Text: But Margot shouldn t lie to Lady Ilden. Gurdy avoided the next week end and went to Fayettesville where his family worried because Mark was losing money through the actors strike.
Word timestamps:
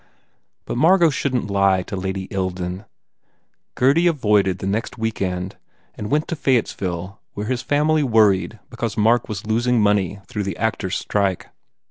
But 0.65 0.77
Margot 0.77 1.11
shouldn 1.11 1.41
t 1.45 1.53
lie 1.53 1.83
to 1.83 1.95
Lady 1.95 2.27
Ilden. 2.31 2.85
Gurdy 3.75 4.07
avoided 4.07 4.57
the 4.57 4.65
next 4.65 4.97
week 4.97 5.21
end 5.21 5.57
and 5.93 6.09
went 6.09 6.27
to 6.29 6.35
Fayettesville 6.35 7.19
where 7.33 7.45
his 7.45 7.61
family 7.61 8.01
worried 8.01 8.57
because 8.71 8.97
Mark 8.97 9.29
was 9.29 9.45
losing 9.45 9.79
money 9.79 10.19
through 10.25 10.41
the 10.45 10.57
actors 10.57 10.95
strike. 10.97 11.49